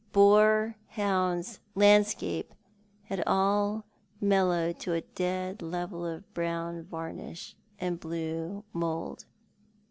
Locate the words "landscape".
1.75-2.55